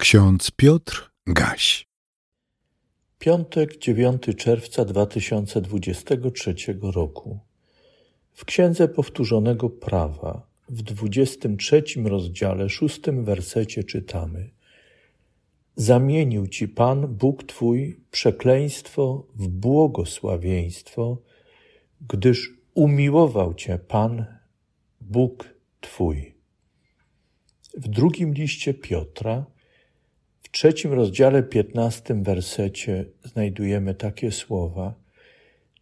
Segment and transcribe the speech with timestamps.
[0.00, 1.86] Ksiądz Piotr Gaś.
[3.18, 7.38] Piątek, 9 czerwca 2023 roku.
[8.32, 14.50] W Księdze Powtórzonego Prawa, w 23 rozdziale, szóstym wersecie czytamy:
[15.76, 21.22] Zamienił ci Pan, Bóg Twój, przekleństwo w błogosławieństwo,
[22.08, 24.24] gdyż umiłował Cię Pan,
[25.00, 26.34] Bóg Twój.
[27.74, 29.46] W drugim liście Piotra,
[30.50, 34.94] w trzecim rozdziale, piętnastym wersecie znajdujemy takie słowa: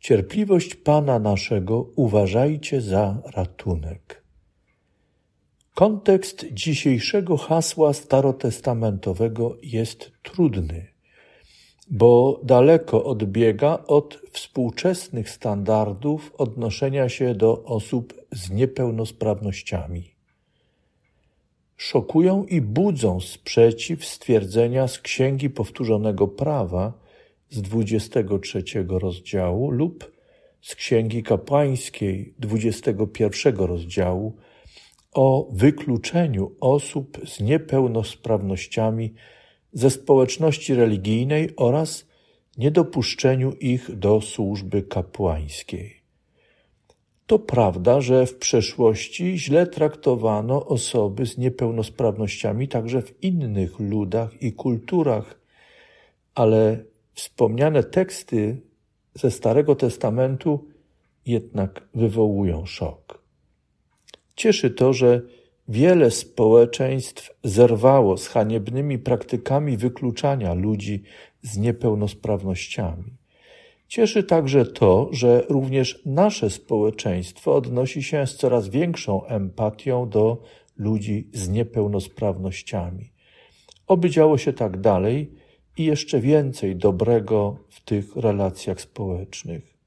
[0.01, 4.23] Cierpliwość Pana naszego uważajcie za ratunek.
[5.75, 10.87] Kontekst dzisiejszego hasła starotestamentowego jest trudny,
[11.91, 20.18] bo daleko odbiega od współczesnych standardów odnoszenia się do osób z niepełnosprawnościami
[21.79, 26.93] szokują i budzą sprzeciw stwierdzenia z Księgi Powtórzonego Prawa
[27.51, 30.13] z 23 rozdziału lub
[30.61, 34.37] z Księgi Kapłańskiej 21 rozdziału
[35.13, 39.15] o wykluczeniu osób z niepełnosprawnościami
[39.73, 42.07] ze społeczności religijnej oraz
[42.57, 45.98] niedopuszczeniu ich do służby kapłańskiej.
[47.29, 54.53] To prawda, że w przeszłości źle traktowano osoby z niepełnosprawnościami także w innych ludach i
[54.53, 55.41] kulturach,
[56.35, 58.61] ale wspomniane teksty
[59.15, 60.69] ze Starego Testamentu
[61.27, 63.23] jednak wywołują szok.
[64.37, 65.23] Cieszy to, że
[65.69, 71.03] wiele społeczeństw zerwało z haniebnymi praktykami wykluczania ludzi
[71.43, 73.18] z niepełnosprawnościami.
[73.89, 80.43] Cieszy także to, że również nasze społeczeństwo odnosi się z coraz większą empatią do
[80.77, 83.13] ludzi z niepełnosprawnościami.
[83.87, 85.33] Oby działo się tak dalej
[85.77, 89.79] i jeszcze więcej dobrego w tych relacjach społecznych.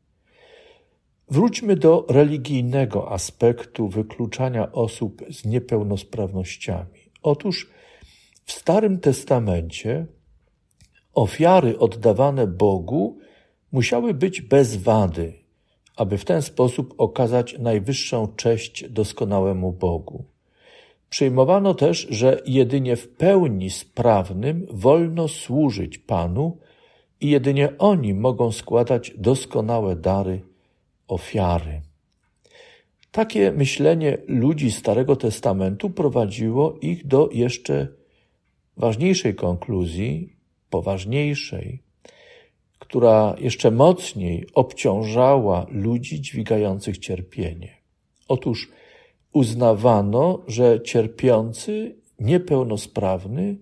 [1.29, 6.99] Wróćmy do religijnego aspektu wykluczania osób z niepełnosprawnościami.
[7.23, 7.69] Otóż
[8.45, 10.05] w Starym Testamencie
[11.13, 13.19] ofiary oddawane Bogu
[13.71, 15.33] musiały być bez wady,
[15.95, 20.25] aby w ten sposób okazać najwyższą cześć doskonałemu Bogu.
[21.09, 26.57] Przyjmowano też, że jedynie w pełni sprawnym wolno służyć Panu
[27.21, 30.41] i jedynie oni mogą składać doskonałe dary,
[31.07, 31.81] ofiary.
[33.11, 37.87] Takie myślenie ludzi Starego Testamentu prowadziło ich do jeszcze
[38.77, 40.35] ważniejszej konkluzji,
[40.69, 41.83] poważniejszej,
[42.81, 47.77] która jeszcze mocniej obciążała ludzi dźwigających cierpienie.
[48.27, 48.69] Otóż
[49.33, 53.57] uznawano, że cierpiący, niepełnosprawny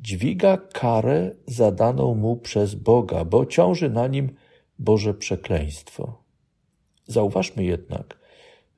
[0.00, 4.30] dźwiga karę zadaną mu przez Boga, bo ciąży na nim
[4.78, 6.22] Boże przekleństwo.
[7.06, 8.18] Zauważmy jednak,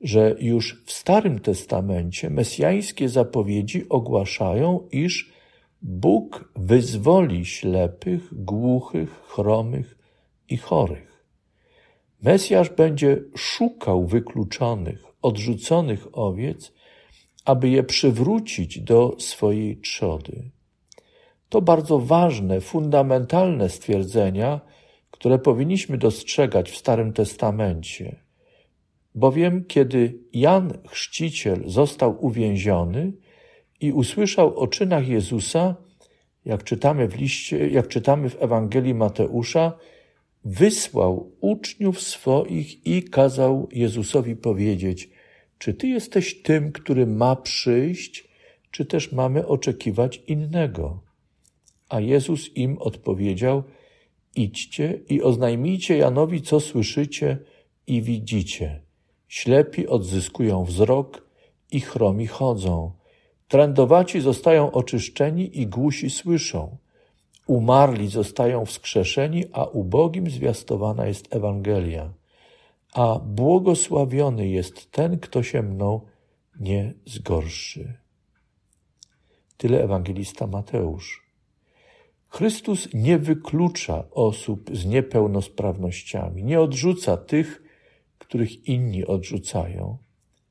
[0.00, 5.32] że już w Starym Testamencie mesjańskie zapowiedzi ogłaszają, iż
[5.82, 9.98] Bóg wyzwoli ślepych, głuchych, chromych
[10.48, 11.24] i chorych.
[12.22, 16.72] Mesjasz będzie szukał wykluczonych, odrzuconych owiec,
[17.44, 20.50] aby je przywrócić do swojej trzody.
[21.48, 24.60] To bardzo ważne, fundamentalne stwierdzenia,
[25.10, 28.16] które powinniśmy dostrzegać w Starym Testamencie.
[29.14, 33.12] Bowiem, kiedy Jan Chrzciciel został uwięziony,
[33.82, 35.76] i usłyszał o czynach Jezusa,
[36.44, 39.78] jak czytamy w liście, jak czytamy w Ewangelii Mateusza,
[40.44, 45.10] wysłał uczniów swoich i kazał Jezusowi powiedzieć:
[45.58, 48.28] Czy ty jesteś tym, który ma przyjść,
[48.70, 51.02] czy też mamy oczekiwać innego?
[51.88, 53.62] A Jezus im odpowiedział:
[54.36, 57.38] Idźcie i oznajmijcie Janowi, co słyszycie
[57.86, 58.82] i widzicie.
[59.28, 61.28] Ślepi odzyskują wzrok
[61.70, 63.01] i chromi chodzą
[63.52, 66.76] Trędowaci zostają oczyszczeni i głusi słyszą.
[67.46, 72.12] Umarli zostają wskrzeszeni, a ubogim zwiastowana jest Ewangelia.
[72.92, 76.00] A błogosławiony jest ten, kto się mną
[76.60, 77.98] nie zgorszy.
[79.56, 81.26] Tyle ewangelista Mateusz.
[82.28, 87.62] Chrystus nie wyklucza osób z niepełnosprawnościami, nie odrzuca tych,
[88.18, 89.98] których inni odrzucają.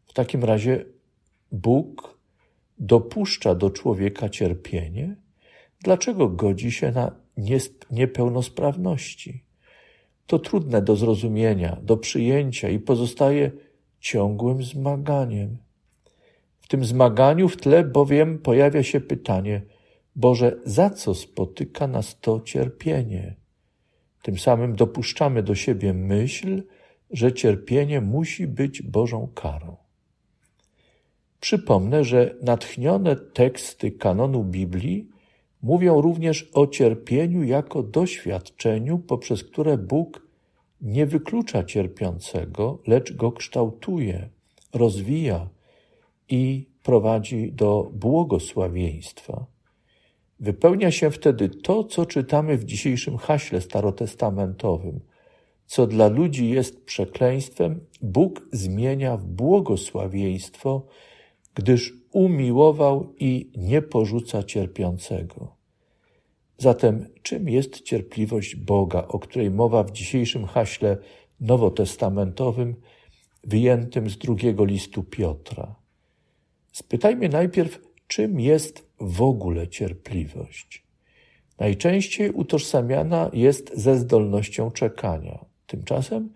[0.05, 0.85] W takim razie
[1.51, 2.20] Bóg
[2.81, 5.15] dopuszcza do człowieka cierpienie,
[5.83, 7.11] dlaczego godzi się na
[7.91, 9.43] niepełnosprawności?
[10.27, 13.51] To trudne do zrozumienia, do przyjęcia i pozostaje
[13.99, 15.57] ciągłym zmaganiem.
[16.61, 19.61] W tym zmaganiu w tle bowiem pojawia się pytanie,
[20.15, 23.35] Boże, za co spotyka nas to cierpienie?
[24.21, 26.63] Tym samym dopuszczamy do siebie myśl,
[27.11, 29.80] że cierpienie musi być Bożą karą.
[31.41, 35.07] Przypomnę, że natchnione teksty kanonu Biblii
[35.63, 40.27] mówią również o cierpieniu jako doświadczeniu, poprzez które Bóg
[40.81, 44.29] nie wyklucza cierpiącego, lecz go kształtuje,
[44.73, 45.49] rozwija
[46.29, 49.45] i prowadzi do błogosławieństwa.
[50.39, 54.99] Wypełnia się wtedy to, co czytamy w dzisiejszym haśle starotestamentowym.
[55.65, 60.85] Co dla ludzi jest przekleństwem, Bóg zmienia w błogosławieństwo,
[61.55, 65.55] gdyż umiłował i nie porzuca cierpiącego.
[66.57, 70.97] Zatem czym jest cierpliwość Boga, o której mowa w dzisiejszym haśle
[71.39, 72.75] nowotestamentowym,
[73.43, 75.75] wyjętym z drugiego listu Piotra?
[76.71, 80.83] Spytajmy najpierw, czym jest w ogóle cierpliwość.
[81.59, 85.45] Najczęściej utożsamiana jest ze zdolnością czekania.
[85.67, 86.29] Tymczasem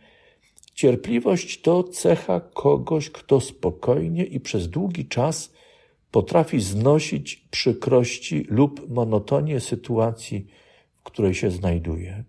[0.76, 5.54] cierpliwość to cecha kogoś, kto spokojnie i przez długi czas
[6.12, 10.48] potrafi znosić przykrości lub monotonię sytuacji,
[10.96, 12.24] w której się znajduje.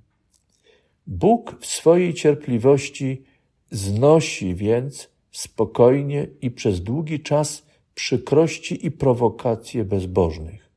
[1.06, 3.22] Bóg w swojej cierpliwości
[3.70, 10.70] znosi więc spokojnie i przez długi czas przykrości i prowokacje bezbożnych.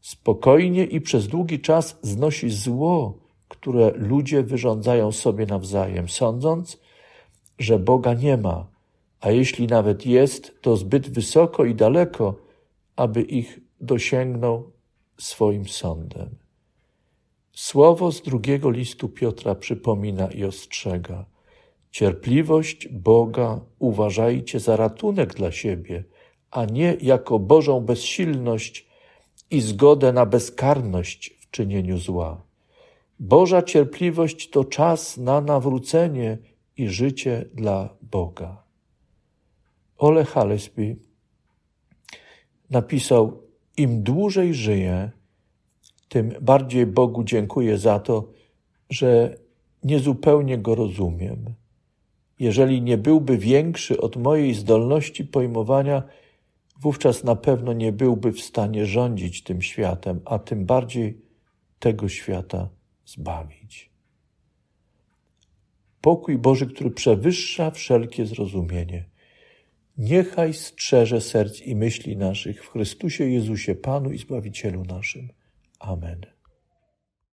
[0.00, 3.18] Spokojnie i przez długi czas znosi zło,
[3.48, 6.78] które ludzie wyrządzają sobie nawzajem, sądząc,
[7.58, 8.66] że Boga nie ma,
[9.20, 12.34] a jeśli nawet jest, to zbyt wysoko i daleko,
[12.96, 14.72] aby ich dosięgnął
[15.18, 16.28] swoim sądem.
[17.52, 21.24] Słowo z drugiego listu Piotra przypomina i ostrzega.
[21.90, 26.04] Cierpliwość Boga uważajcie za ratunek dla siebie,
[26.50, 28.86] a nie jako Bożą bezsilność
[29.50, 32.42] i zgodę na bezkarność w czynieniu zła.
[33.20, 36.38] Boża cierpliwość to czas na nawrócenie
[36.78, 38.62] i życie dla Boga.
[39.98, 40.96] Ole Hallesby
[42.70, 43.42] napisał:
[43.76, 45.10] Im dłużej żyję,
[46.08, 48.28] tym bardziej Bogu dziękuję za to,
[48.90, 49.36] że
[49.84, 51.54] niezupełnie go rozumiem.
[52.38, 56.02] Jeżeli nie byłby większy od mojej zdolności pojmowania,
[56.80, 61.20] wówczas na pewno nie byłby w stanie rządzić tym światem, a tym bardziej
[61.78, 62.68] tego świata
[63.06, 63.90] zbawić.
[66.08, 69.04] Pokój Boży, który przewyższa wszelkie zrozumienie,
[69.98, 75.28] niechaj strzeże serc i myśli naszych w Chrystusie Jezusie, Panu i Zbawicielu naszym.
[75.78, 76.37] Amen.